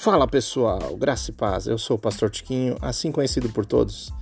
[0.00, 1.66] Fala pessoal, graça e paz.
[1.66, 4.12] Eu sou o Pastor Tiquinho, assim conhecido por todos.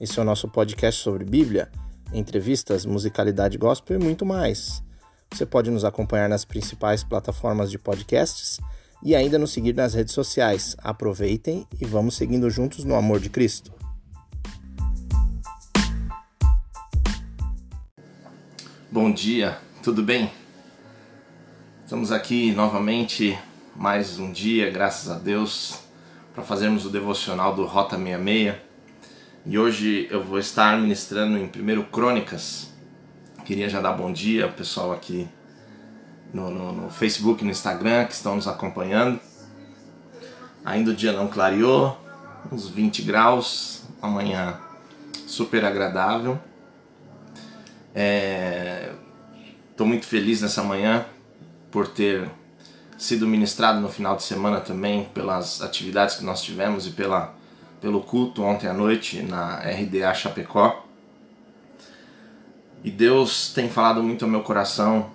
[0.00, 1.70] Esse é o nosso podcast sobre Bíblia,
[2.10, 4.82] entrevistas, musicalidade gospel e muito mais.
[5.30, 8.58] Você pode nos acompanhar nas principais plataformas de podcasts
[9.02, 10.74] e ainda nos seguir nas redes sociais.
[10.78, 13.74] Aproveitem e vamos seguindo juntos no amor de Cristo.
[18.90, 20.32] Bom dia, tudo bem?
[21.84, 23.38] Estamos aqui novamente
[23.78, 25.80] mais um dia, graças a Deus,
[26.34, 28.54] para fazermos o devocional do Rota 66.
[29.44, 32.70] E hoje eu vou estar ministrando em 1 Crônicas.
[33.44, 35.28] Queria já dar bom dia ao pessoal aqui
[36.32, 39.20] no, no, no Facebook no Instagram que estão nos acompanhando.
[40.64, 42.00] Ainda o dia não clareou,
[42.50, 44.58] uns 20 graus, amanhã
[45.26, 46.40] super agradável.
[49.70, 51.04] Estou é, muito feliz nessa manhã
[51.70, 52.26] por ter
[52.98, 57.34] sido ministrado no final de semana também pelas atividades que nós tivemos e pela,
[57.80, 60.84] pelo culto ontem à noite na RDA Chapecó.
[62.82, 65.10] E Deus tem falado muito ao meu coração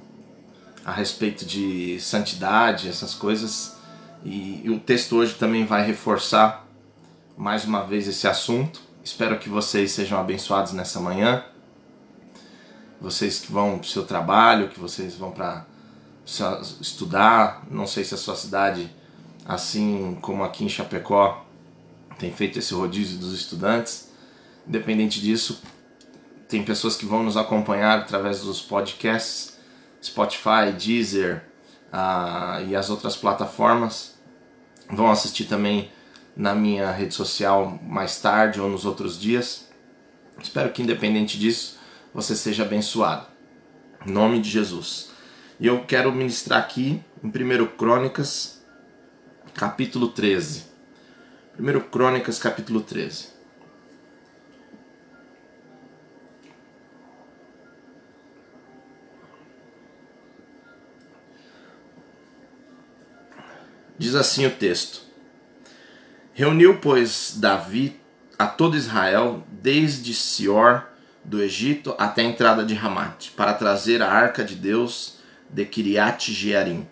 [0.86, 3.78] a respeito de santidade, essas coisas.
[4.24, 6.68] E, e o texto hoje também vai reforçar
[7.38, 8.82] mais uma vez esse assunto.
[9.04, 11.44] Espero que vocês sejam abençoados nessa manhã.
[13.00, 15.66] Vocês que vão para o seu trabalho, que vocês vão para
[16.80, 17.66] estudar.
[17.70, 18.90] Não sei se a sua cidade,
[19.46, 21.46] assim como aqui em Chapecó,
[22.18, 24.12] tem feito esse rodízio dos estudantes.
[24.68, 25.62] Independente disso,
[26.48, 29.58] tem pessoas que vão nos acompanhar através dos podcasts,
[30.04, 31.44] Spotify, Deezer
[31.92, 34.16] uh, e as outras plataformas.
[34.90, 35.92] Vão assistir também
[36.36, 39.70] na minha rede social mais tarde ou nos outros dias.
[40.42, 41.78] Espero que, independente disso,
[42.14, 43.28] você seja abençoado.
[44.06, 45.11] Em nome de Jesus.
[45.62, 48.64] E eu quero ministrar aqui em 1 Crônicas,
[49.54, 50.64] capítulo 13.
[51.60, 53.28] 1 Crônicas, capítulo 13.
[64.00, 65.04] Diz assim o texto:
[66.34, 68.02] Reuniu, pois, Davi
[68.36, 70.88] a todo Israel, desde Sior
[71.24, 75.21] do Egito até a entrada de Ramate, para trazer a arca de Deus
[75.52, 76.88] de Kiriat Jearim.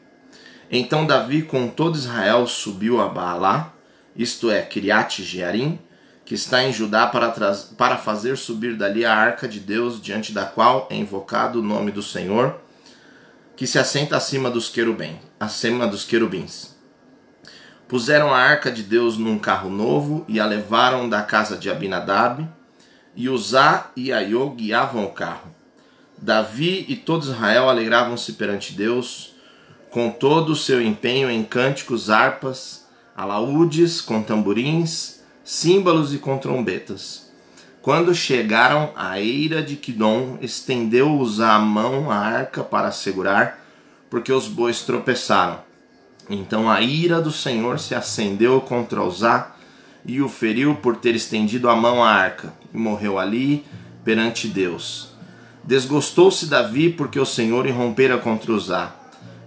[0.71, 3.73] Então Davi com todo Israel subiu a Baalá,
[4.15, 5.79] isto é, Kiriat Jearim,
[6.25, 7.31] que está em Judá para,
[7.75, 11.91] para fazer subir dali a arca de Deus, diante da qual é invocado o nome
[11.91, 12.61] do Senhor,
[13.55, 16.77] que se assenta acima dos querubins, acima dos querubins.
[17.87, 22.47] Puseram a arca de Deus num carro novo e a levaram da casa de Abinadab,
[23.15, 25.58] e Uzá e Aiô guiavam o carro.
[26.21, 29.33] Davi e todo Israel alegravam-se perante Deus
[29.89, 32.85] com todo o seu empenho em cânticos, harpas,
[33.15, 37.29] alaúdes, com tamborins, símbolos e com trombetas.
[37.81, 43.65] Quando chegaram à eira de Quidom, estendeu-os a mão à arca para segurar,
[44.09, 45.59] porque os bois tropeçaram.
[46.29, 49.55] Então a ira do Senhor se acendeu contra Uzá
[50.05, 53.65] e o feriu por ter estendido a mão à arca, e morreu ali
[54.03, 55.08] perante Deus.
[55.69, 58.91] Desgostou-se Davi porque o Senhor irrompera contra Uzá,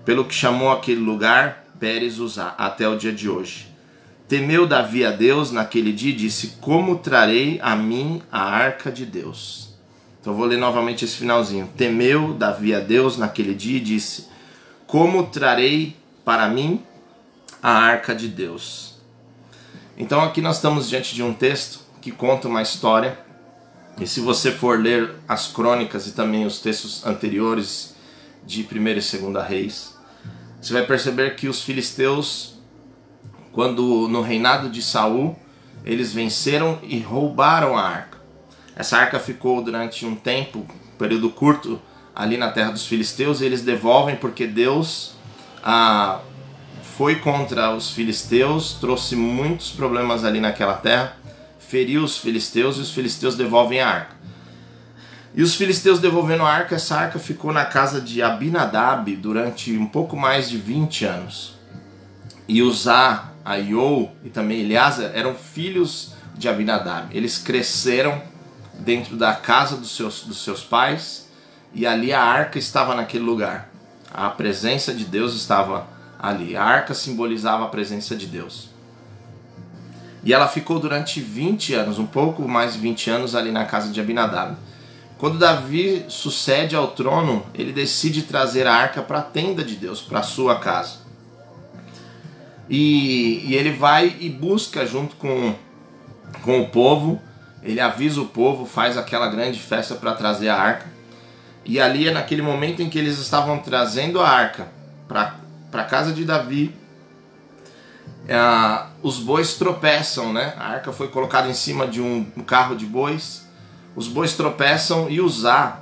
[0.04, 3.66] pelo que chamou aquele lugar Pérez Uzá, até o dia de hoje.
[4.28, 9.04] Temeu Davi a Deus naquele dia e disse: Como trarei a mim a arca de
[9.04, 9.74] Deus?
[10.20, 11.68] Então vou ler novamente esse finalzinho.
[11.76, 14.28] Temeu Davi a Deus naquele dia e disse:
[14.86, 16.80] Como trarei para mim
[17.60, 18.94] a arca de Deus?
[19.98, 23.18] Então aqui nós estamos diante de um texto que conta uma história
[24.00, 27.94] e se você for ler as crônicas e também os textos anteriores
[28.44, 29.96] de 1 e 2 Reis,
[30.60, 32.54] você vai perceber que os filisteus,
[33.52, 35.36] quando no reinado de Saul,
[35.84, 38.18] eles venceram e roubaram a arca.
[38.74, 41.80] Essa arca ficou durante um tempo, um período curto,
[42.14, 45.14] ali na terra dos filisteus, e eles devolvem porque Deus
[45.62, 46.20] ah,
[46.96, 51.21] foi contra os filisteus, trouxe muitos problemas ali naquela terra
[51.72, 54.14] feriu os filisteus e os filisteus devolvem a arca.
[55.34, 59.86] E os filisteus devolvendo a arca, essa arca ficou na casa de Abinadab durante um
[59.86, 61.54] pouco mais de 20 anos.
[62.46, 67.16] E Uzá, Aiô e também Eleazar eram filhos de Abinadab.
[67.16, 68.20] Eles cresceram
[68.80, 71.30] dentro da casa dos seus, dos seus pais
[71.72, 73.70] e ali a arca estava naquele lugar.
[74.12, 75.86] A presença de Deus estava
[76.18, 76.54] ali.
[76.54, 78.71] A arca simbolizava a presença de Deus.
[80.24, 83.90] E ela ficou durante 20 anos, um pouco mais de 20 anos ali na casa
[83.92, 84.56] de Abinadab.
[85.18, 90.00] Quando Davi sucede ao trono, ele decide trazer a arca para a tenda de Deus,
[90.00, 91.02] para a sua casa.
[92.68, 95.54] E, e ele vai e busca junto com,
[96.42, 97.20] com o povo,
[97.62, 100.86] ele avisa o povo, faz aquela grande festa para trazer a arca.
[101.64, 104.68] E ali é naquele momento em que eles estavam trazendo a arca
[105.06, 105.36] para
[105.72, 106.74] a casa de Davi.
[108.28, 108.36] É,
[109.02, 110.54] os bois tropeçam, né?
[110.58, 113.46] A arca foi colocada em cima de um, carro de bois.
[113.96, 115.80] Os bois tropeçam e Uzá,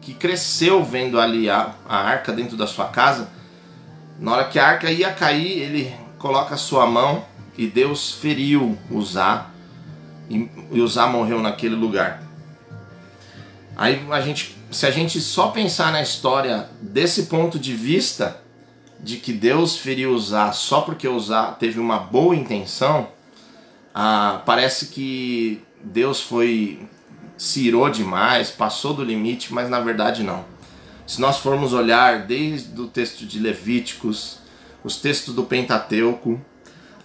[0.00, 3.28] que cresceu vendo ali a, a arca dentro da sua casa,
[4.18, 7.24] na hora que a arca ia cair, ele coloca a sua mão
[7.56, 9.46] e Deus feriu Uzá
[10.28, 12.22] e Uzá morreu naquele lugar.
[13.76, 18.40] Aí a gente, se a gente só pensar na história desse ponto de vista
[19.00, 23.08] de que Deus feriu Uzá só porque Uzá teve uma boa intenção,
[23.94, 26.86] ah, parece que Deus foi
[27.36, 30.44] se irou demais, passou do limite, mas na verdade não.
[31.06, 34.38] Se nós formos olhar desde o texto de Levíticos,
[34.82, 36.40] os textos do Pentateuco,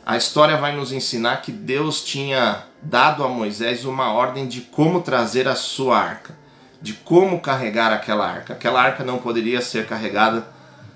[0.06, 5.02] a história vai nos ensinar que Deus tinha dado a Moisés uma ordem de como
[5.02, 6.36] trazer a sua arca,
[6.82, 8.54] de como carregar aquela arca.
[8.54, 10.48] Aquela arca não poderia ser carregada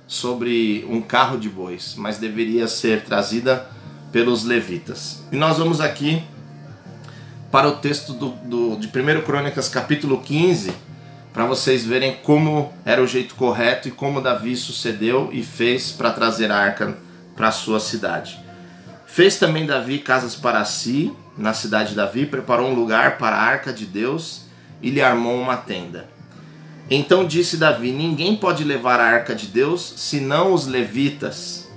[0.08, 3.70] sobre um carro de bois, mas deveria ser trazida
[4.12, 5.24] pelos levitas.
[5.32, 6.24] E nós vamos aqui
[7.52, 10.74] para o texto do, do, de 1 Crônicas, capítulo 15,
[11.34, 16.12] para vocês verem como era o jeito correto e como Davi sucedeu e fez para
[16.12, 16.98] trazer a arca
[17.36, 18.40] para a sua cidade.
[19.06, 23.42] Fez também Davi casas para si, na cidade de Davi, preparou um lugar para a
[23.42, 24.44] arca de Deus
[24.82, 26.10] e lhe armou uma tenda.
[26.90, 31.68] Então disse Davi: Ninguém pode levar a arca de Deus senão os levitas,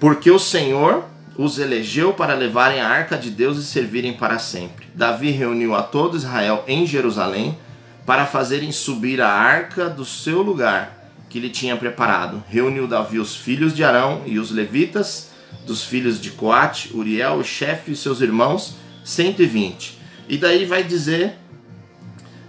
[0.00, 1.04] porque o Senhor
[1.36, 4.86] os elegeu para levarem a arca de Deus e servirem para sempre.
[4.94, 7.56] Davi reuniu a todo Israel em Jerusalém
[8.04, 10.98] para fazerem subir a arca do seu lugar
[11.28, 12.42] que lhe tinha preparado.
[12.48, 15.28] Reuniu Davi os filhos de Arão e os levitas,
[15.66, 18.74] dos filhos de Coate, Uriel, o chefe e seus irmãos,
[19.04, 19.98] 120.
[20.28, 21.34] E daí vai dizer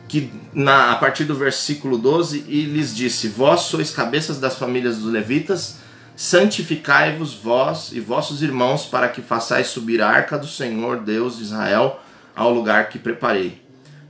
[0.10, 4.98] que na, a partir do versículo 12, e lhes disse: Vós sois cabeças das famílias
[4.98, 5.78] dos levitas,
[6.16, 11.44] santificai-vos vós e vossos irmãos para que façais subir a arca do Senhor Deus de
[11.44, 12.02] Israel
[12.36, 13.62] ao lugar que preparei.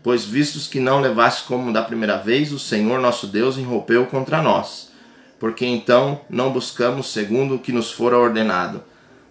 [0.01, 4.41] Pois vistos que não levaste como da primeira vez, o Senhor nosso Deus enrompeu contra
[4.41, 4.89] nós.
[5.37, 8.83] Porque então não buscamos segundo o que nos fora ordenado.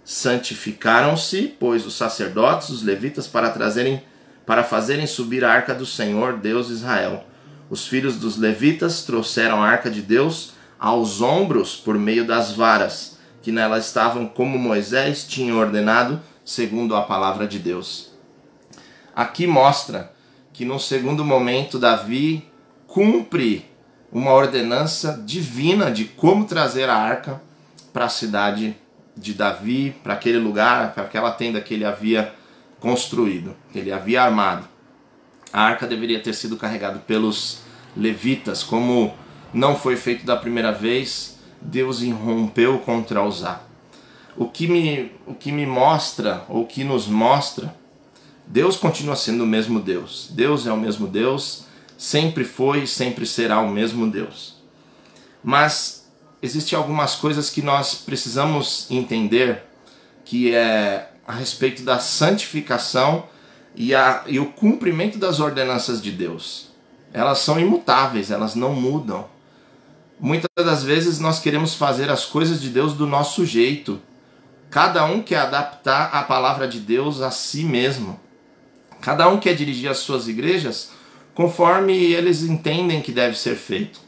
[0.05, 4.03] Santificaram-se, pois, os sacerdotes, os levitas, para trazerem,
[4.49, 7.23] para fazerem subir a arca do Senhor Deus de Israel.
[7.69, 13.19] Os filhos dos levitas trouxeram a arca de Deus aos ombros por meio das varas,
[13.43, 18.11] que nela estavam como Moisés tinha ordenado, segundo a palavra de Deus.
[19.15, 20.15] Aqui mostra
[20.51, 22.49] que no segundo momento Davi
[22.87, 23.71] cumpre
[24.11, 27.39] uma ordenança divina de como trazer a arca
[27.93, 28.75] para a cidade
[29.15, 32.33] de Davi, para aquele lugar, para aquela tenda que ele havia
[32.81, 34.69] construído, ele havia armado.
[35.53, 37.61] A arca deveria ter sido carregada pelos
[37.97, 39.15] levitas, como
[39.53, 43.63] não foi feito da primeira vez, Deus irrompeu contra Uzá.
[44.37, 47.75] O que me, o que me mostra, ou que nos mostra,
[48.47, 50.29] Deus continua sendo o mesmo Deus.
[50.31, 51.65] Deus é o mesmo Deus,
[51.97, 54.57] sempre foi e sempre será o mesmo Deus.
[55.43, 56.09] Mas
[56.41, 59.65] existem algumas coisas que nós precisamos entender,
[60.25, 63.29] que é a respeito da santificação
[63.77, 66.69] e, a, e o cumprimento das ordenanças de Deus.
[67.13, 69.29] Elas são imutáveis, elas não mudam.
[70.19, 74.01] Muitas das vezes nós queremos fazer as coisas de Deus do nosso jeito.
[74.71, 78.19] Cada um quer adaptar a palavra de Deus a si mesmo.
[79.03, 80.93] Cada um quer dirigir as suas igrejas
[81.35, 84.01] conforme eles entendem que deve ser feito.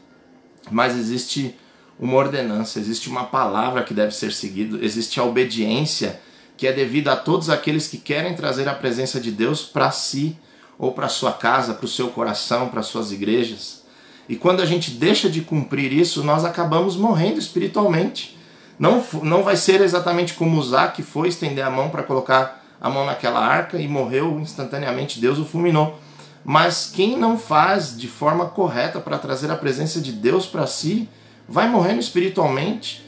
[0.71, 1.55] Mas existe
[1.99, 6.19] uma ordenança, existe uma palavra que deve ser seguida, existe a obediência
[6.61, 10.37] que é devida a todos aqueles que querem trazer a presença de Deus para si,
[10.77, 13.81] ou para sua casa, para o seu coração, para suas igrejas.
[14.29, 18.37] E quando a gente deixa de cumprir isso, nós acabamos morrendo espiritualmente.
[18.77, 22.87] Não, não vai ser exatamente como Uzá, que foi estender a mão para colocar a
[22.91, 25.99] mão naquela arca e morreu instantaneamente, Deus o fulminou.
[26.45, 31.09] Mas quem não faz de forma correta para trazer a presença de Deus para si,
[31.49, 33.03] vai morrendo espiritualmente.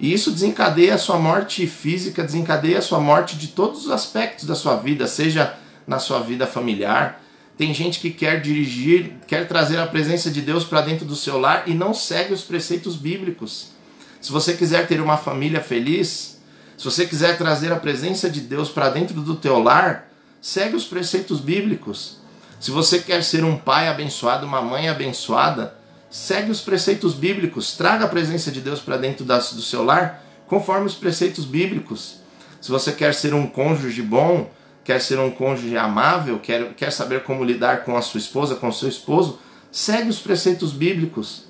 [0.00, 4.46] E isso desencadeia a sua morte física, desencadeia a sua morte de todos os aspectos
[4.46, 5.54] da sua vida, seja
[5.86, 7.22] na sua vida familiar,
[7.58, 11.38] tem gente que quer dirigir, quer trazer a presença de Deus para dentro do seu
[11.38, 13.72] lar e não segue os preceitos bíblicos.
[14.18, 16.40] Se você quiser ter uma família feliz,
[16.78, 20.08] se você quiser trazer a presença de Deus para dentro do teu lar,
[20.40, 22.16] segue os preceitos bíblicos.
[22.58, 25.74] Se você quer ser um pai abençoado, uma mãe abençoada,
[26.10, 30.86] segue os preceitos bíblicos, traga a presença de Deus para dentro do seu lar conforme
[30.86, 32.16] os preceitos bíblicos.
[32.60, 34.50] Se você quer ser um cônjuge bom,
[34.84, 38.68] quer ser um cônjuge amável, quer, quer saber como lidar com a sua esposa, com
[38.68, 39.38] o seu esposo,
[39.70, 41.44] segue os preceitos bíblicos.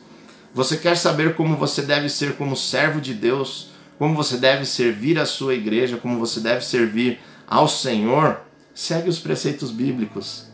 [0.53, 5.19] Você quer saber como você deve ser como servo de Deus, como você deve servir
[5.19, 8.41] a sua igreja, como você deve servir ao Senhor,
[8.75, 10.45] segue os preceitos bíblicos.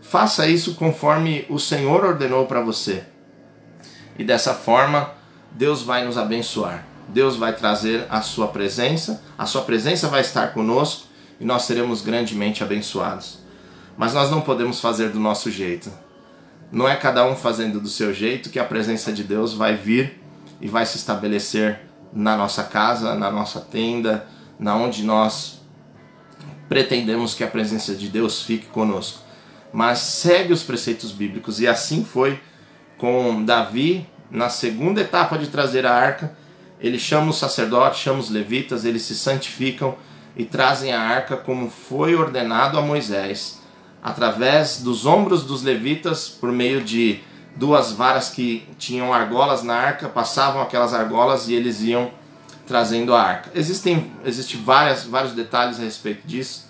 [0.00, 3.04] Faça isso conforme o Senhor ordenou para você.
[4.20, 5.14] E dessa forma,
[5.50, 6.84] Deus vai nos abençoar.
[7.08, 11.06] Deus vai trazer a sua presença, a sua presença vai estar conosco
[11.40, 13.38] e nós seremos grandemente abençoados.
[13.96, 15.90] Mas nós não podemos fazer do nosso jeito.
[16.70, 20.20] Não é cada um fazendo do seu jeito que a presença de Deus vai vir
[20.60, 21.80] e vai se estabelecer
[22.12, 24.26] na nossa casa, na nossa tenda,
[24.58, 25.62] na onde nós
[26.68, 29.20] pretendemos que a presença de Deus fique conosco.
[29.72, 32.38] Mas segue os preceitos bíblicos e assim foi
[33.00, 36.36] com Davi na segunda etapa de trazer a arca.
[36.78, 39.96] Ele chama os sacerdotes, chama os levitas, eles se santificam
[40.36, 43.60] e trazem a arca como foi ordenado a Moisés
[44.02, 47.20] através dos ombros dos levitas, por meio de
[47.56, 52.10] duas varas que tinham argolas na arca, passavam aquelas argolas e eles iam
[52.66, 53.50] trazendo a arca.
[53.54, 56.68] Existem existe várias, vários detalhes a respeito disso.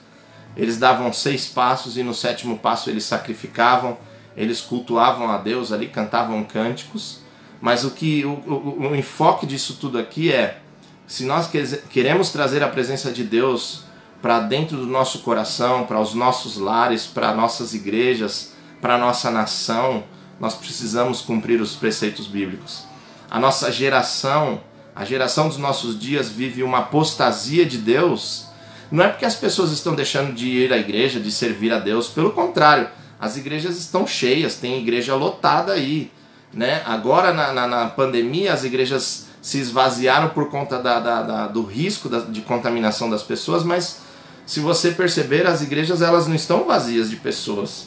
[0.57, 3.97] Eles davam seis passos e no sétimo passo eles sacrificavam,
[4.37, 7.21] eles cultuavam a Deus ali, cantavam cânticos.
[7.61, 10.61] Mas o que o, o, o enfoque disso tudo aqui é
[11.07, 11.51] se nós
[11.91, 13.83] queremos trazer a presença de Deus
[14.23, 20.05] para dentro do nosso coração, para os nossos lares, para nossas igrejas, para nossa nação,
[20.39, 22.85] nós precisamos cumprir os preceitos bíblicos.
[23.31, 24.61] A nossa geração,
[24.95, 28.47] a geração dos nossos dias vive uma apostasia de Deus.
[28.91, 32.09] Não é porque as pessoas estão deixando de ir à igreja, de servir a Deus,
[32.09, 32.89] pelo contrário,
[33.21, 36.11] as igrejas estão cheias, tem igreja lotada aí.
[36.53, 36.83] Né?
[36.87, 41.63] Agora na, na, na pandemia as igrejas se esvaziaram por conta da, da, da do
[41.63, 44.01] risco da, de contaminação das pessoas, mas
[44.47, 47.87] se você perceber, as igrejas elas não estão vazias de pessoas.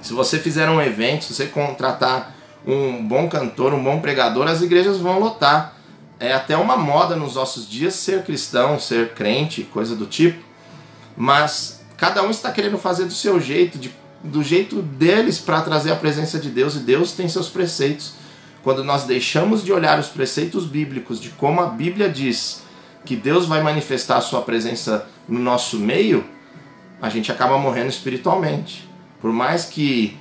[0.00, 2.34] Se você fizer um evento, se você contratar
[2.66, 5.76] um bom cantor, um bom pregador, as igrejas vão lotar.
[6.20, 10.40] É até uma moda nos nossos dias ser cristão, ser crente, coisa do tipo.
[11.16, 15.90] Mas cada um está querendo fazer do seu jeito, de, do jeito deles para trazer
[15.92, 18.14] a presença de Deus, e Deus tem seus preceitos.
[18.62, 22.62] Quando nós deixamos de olhar os preceitos bíblicos, de como a Bíblia diz
[23.04, 26.24] que Deus vai manifestar a sua presença no nosso meio,
[27.00, 28.88] a gente acaba morrendo espiritualmente.
[29.20, 30.16] Por mais que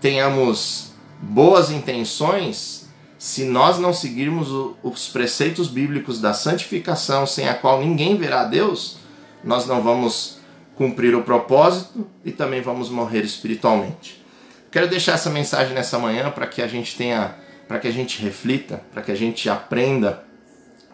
[0.00, 2.88] tenhamos boas intenções,
[3.18, 4.48] se nós não seguirmos
[4.82, 8.98] os preceitos bíblicos da santificação, sem a qual ninguém verá Deus,
[9.42, 10.37] nós não vamos
[10.78, 14.24] cumprir o propósito e também vamos morrer espiritualmente.
[14.70, 17.34] Quero deixar essa mensagem nessa manhã para que a gente tenha,
[17.66, 20.22] para que a gente reflita, para que a gente aprenda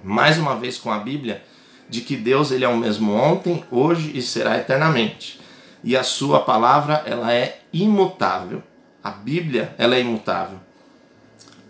[0.02, 1.44] mais uma vez com a Bíblia
[1.86, 5.38] de que Deus ele é o mesmo ontem, hoje e será eternamente.
[5.84, 8.62] E a sua palavra ela é imutável.
[9.02, 10.58] A Bíblia ela é imutável.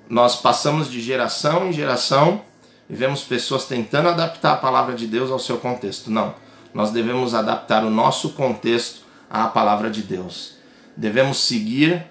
[0.08, 2.42] Nós passamos de geração em geração
[2.88, 6.12] e vemos pessoas tentando adaptar a palavra de Deus ao seu contexto.
[6.12, 6.43] Não.
[6.74, 10.56] Nós devemos adaptar o nosso contexto à palavra de Deus.
[10.96, 12.04] Devemos seguir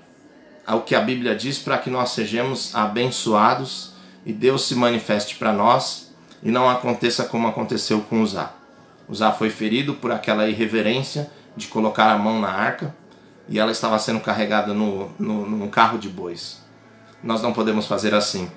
[0.66, 3.92] ao que a Bíblia diz para que nós sejamos abençoados
[4.26, 8.54] e Deus se manifeste para nós e não aconteça como aconteceu com Uzá.
[9.08, 12.96] Uzá foi ferido por aquela irreverência de colocar a mão na arca
[13.50, 16.62] e ela estava sendo carregada no, no, num carro de bois.
[17.22, 18.50] Nós não podemos fazer assim.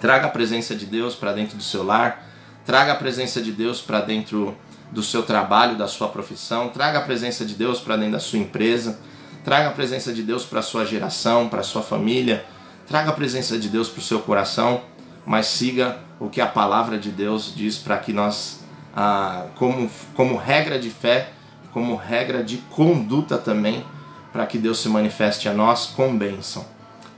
[0.00, 2.26] Traga a presença de Deus para dentro do seu lar,
[2.66, 4.56] traga a presença de Deus para dentro
[4.92, 8.38] do seu trabalho, da sua profissão, traga a presença de Deus para dentro da sua
[8.38, 9.00] empresa,
[9.42, 12.44] traga a presença de Deus para a sua geração, para a sua família,
[12.86, 14.82] traga a presença de Deus para o seu coração,
[15.24, 18.60] mas siga o que a palavra de Deus diz para que nós,
[18.94, 21.30] ah, como, como regra de fé,
[21.72, 23.84] como regra de conduta também,
[24.30, 26.64] para que Deus se manifeste a nós com bênção.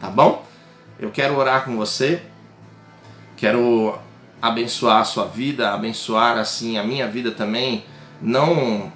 [0.01, 0.45] Tá bom?
[0.99, 2.23] Eu quero orar com você,
[3.37, 3.99] quero
[4.45, 7.83] abençoar a sua vida, abençoar assim a minha vida também,
[8.21, 8.93] não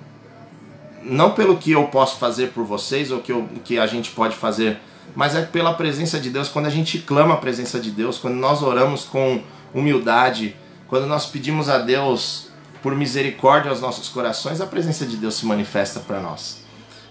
[1.03, 4.37] não pelo que eu posso fazer por vocês ou que, eu, que a gente pode
[4.37, 4.79] fazer,
[5.17, 6.49] mas é pela presença de Deus.
[6.49, 9.41] Quando a gente clama a presença de Deus, quando nós oramos com
[9.73, 10.55] humildade,
[10.87, 12.49] quando nós pedimos a Deus
[12.83, 16.63] por misericórdia aos nossos corações, a presença de Deus se manifesta para nós.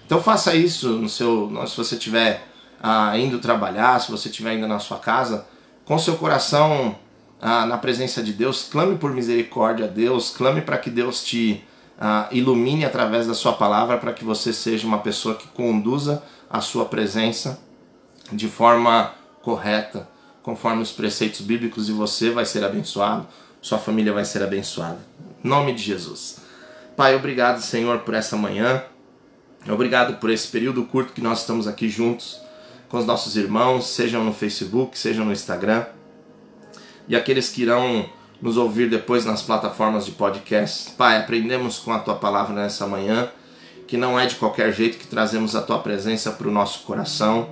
[0.06, 2.48] Então faça isso no seu, se você estiver
[2.84, 5.48] ah, indo trabalhar, se você estiver indo na sua casa,
[5.86, 6.96] com seu coração
[7.42, 11.64] ah, na presença de Deus, clame por misericórdia a Deus, clame para que Deus te
[12.00, 16.62] ah, ilumine através da sua palavra, para que você seja uma pessoa que conduza a
[16.62, 17.60] sua presença
[18.32, 20.08] de forma correta
[20.42, 23.28] conforme os preceitos bíblicos, e você vai ser abençoado,
[23.62, 25.00] sua família vai ser abençoada.
[25.44, 26.38] Em nome de Jesus.
[26.96, 28.82] Pai, obrigado, Senhor, por essa manhã.
[29.68, 32.40] Obrigado por esse período curto que nós estamos aqui juntos
[32.88, 35.86] com os nossos irmãos, sejam no Facebook, sejam no Instagram.
[37.08, 38.10] E aqueles que irão
[38.42, 40.92] nos ouvir depois nas plataformas de podcast.
[40.92, 43.30] Pai, aprendemos com a tua palavra nessa manhã
[43.88, 47.50] que não é de qualquer jeito que trazemos a tua presença para o nosso coração.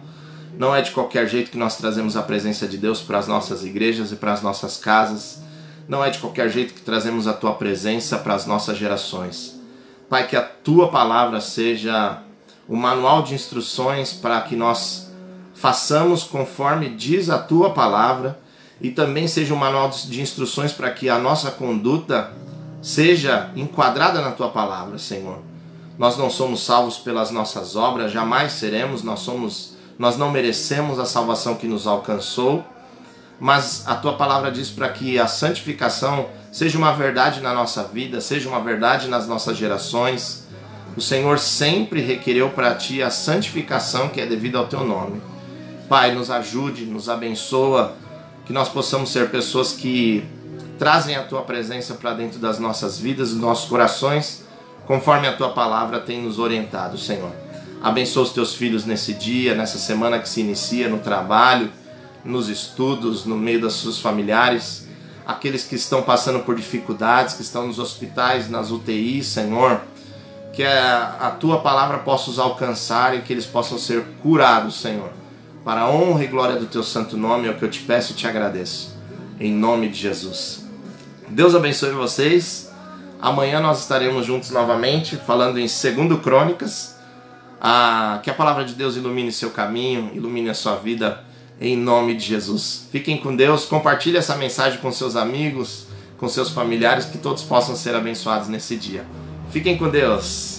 [0.58, 3.64] Não é de qualquer jeito que nós trazemos a presença de Deus para as nossas
[3.64, 5.42] igrejas e para as nossas casas.
[5.88, 9.60] Não é de qualquer jeito que trazemos a tua presença para as nossas gerações.
[10.10, 12.22] Pai, que a tua palavra seja
[12.68, 15.10] o manual de instruções para que nós
[15.54, 18.40] façamos conforme diz a tua palavra
[18.82, 22.32] e também seja um manual de instruções para que a nossa conduta
[22.82, 25.40] seja enquadrada na tua palavra, Senhor.
[25.98, 31.06] Nós não somos salvos pelas nossas obras, jamais seremos, nós somos nós não merecemos a
[31.06, 32.66] salvação que nos alcançou,
[33.40, 38.20] mas a tua palavra diz para que a santificação seja uma verdade na nossa vida,
[38.20, 40.48] seja uma verdade nas nossas gerações.
[40.98, 45.22] O Senhor sempre requereu para ti a santificação que é devida ao teu nome.
[45.88, 47.96] Pai, nos ajude, nos abençoa,
[48.46, 50.24] que nós possamos ser pessoas que
[50.78, 54.44] trazem a tua presença para dentro das nossas vidas, dos nossos corações,
[54.86, 57.32] conforme a tua palavra tem nos orientado, Senhor.
[57.82, 61.72] Abençoa os teus filhos nesse dia, nessa semana que se inicia no trabalho,
[62.24, 64.88] nos estudos, no meio das seus familiares,
[65.26, 69.82] aqueles que estão passando por dificuldades, que estão nos hospitais, nas UTIs, Senhor.
[70.54, 75.25] Que a, a tua palavra possa os alcançar e que eles possam ser curados, Senhor
[75.66, 78.14] para a honra e glória do teu santo nome é o que eu te peço
[78.14, 78.96] e te agradeço.
[79.40, 80.64] Em nome de Jesus.
[81.28, 82.72] Deus abençoe vocês.
[83.20, 86.96] Amanhã nós estaremos juntos novamente, falando em 2 Crônicas.
[87.60, 91.24] Ah, que a palavra de Deus ilumine seu caminho, ilumine a sua vida,
[91.60, 92.88] em nome de Jesus.
[92.92, 95.88] Fiquem com Deus, compartilhe essa mensagem com seus amigos,
[96.20, 99.04] com seus familiares, que todos possam ser abençoados nesse dia.
[99.50, 100.55] Fiquem com Deus.